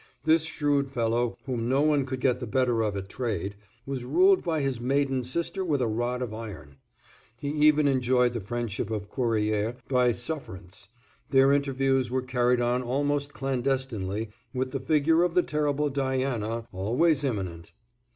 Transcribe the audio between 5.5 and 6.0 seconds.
with a